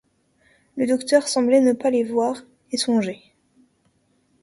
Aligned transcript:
Le 0.77 0.87
docteur 0.87 1.27
semblait 1.27 1.61
ne 1.61 1.73
pas 1.73 1.91
les 1.91 2.03
voir, 2.03 2.41
et 2.71 2.77
songeait. 2.77 3.21